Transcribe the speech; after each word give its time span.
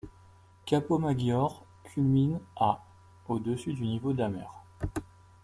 Campomaggiore 0.65 1.63
culmine 1.83 2.39
à 2.55 2.83
au-dessus 3.27 3.73
du 3.73 3.85
niveau 3.85 4.13
de 4.13 4.17
la 4.17 4.29
mer. 4.29 4.63